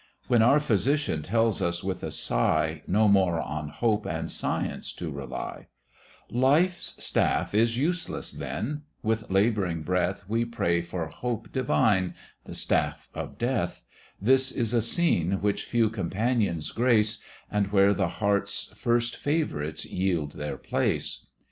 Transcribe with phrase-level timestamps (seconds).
[0.27, 5.11] When our physician tells us with a sigh, No more on hope and science to
[5.11, 5.67] rely,
[6.31, 13.09] Life's staff is useless then; with labouring breath We pray for Hope divine the staff
[13.13, 13.83] of Death;
[14.19, 17.19] This is a scene which few companions grace,
[17.51, 21.27] And where the heart's first favourites yield their place.